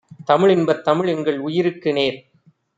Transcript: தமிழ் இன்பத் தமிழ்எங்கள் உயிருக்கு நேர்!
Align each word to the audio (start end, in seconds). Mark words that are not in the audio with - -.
தமிழ் 0.25 0.49
இன்பத் 0.49 0.83
தமிழ்எங்கள் 0.85 1.37
உயிருக்கு 1.39 1.93
நேர்! 1.93 2.19